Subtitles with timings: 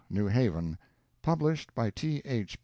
[0.09, 0.79] New Haven:
[1.21, 2.23] published by T.
[2.25, 2.57] H.